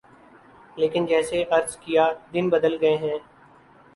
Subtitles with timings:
[0.77, 3.17] لیکن جیسے عرض کیا دن بدل گئے ہیں۔